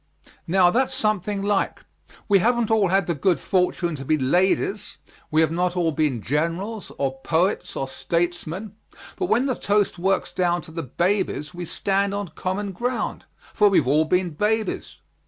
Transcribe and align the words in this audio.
Now, 0.47 0.71
that's 0.71 0.95
something 0.95 1.43
like. 1.43 1.85
We 2.27 2.39
haven't 2.39 2.71
all 2.71 2.87
had 2.87 3.05
the 3.05 3.13
good 3.13 3.39
fortune 3.39 3.93
to 3.97 4.03
be 4.03 4.17
ladies; 4.17 4.97
we 5.29 5.41
have 5.41 5.51
not 5.51 5.77
all 5.77 5.91
been 5.91 6.23
generals, 6.23 6.91
or 6.97 7.21
poets, 7.21 7.75
or 7.75 7.87
statesmen; 7.87 8.75
but 9.15 9.27
when 9.27 9.45
the 9.45 9.53
toast 9.53 9.99
works 9.99 10.31
down 10.31 10.61
to 10.63 10.71
the 10.71 10.81
babies, 10.81 11.53
we 11.53 11.65
stand 11.65 12.15
on 12.15 12.29
common 12.29 12.71
ground 12.71 13.25
for 13.53 13.69
we've 13.69 13.85
all 13.85 14.05
been 14.05 14.31
babies. 14.31 14.97